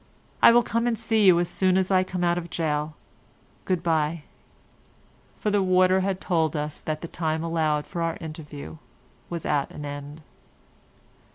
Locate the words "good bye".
3.65-4.23